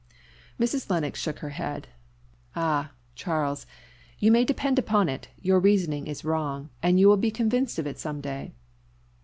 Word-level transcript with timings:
Mrs. 0.59 0.89
Lennox 0.89 1.19
shook 1.19 1.37
her 1.45 1.49
head. 1.49 1.87
"Ah! 2.55 2.89
Charles, 3.13 3.67
you 4.17 4.31
may 4.31 4.43
depend 4.43 4.79
upon 4.79 5.07
it 5.09 5.27
your 5.39 5.59
reasoning 5.59 6.07
is 6.07 6.25
wrong, 6.25 6.71
and 6.81 6.99
you 6.99 7.07
will 7.07 7.17
be 7.17 7.29
convinced 7.29 7.77
of 7.77 7.85
it 7.85 7.99
some 7.99 8.19
day." 8.19 8.51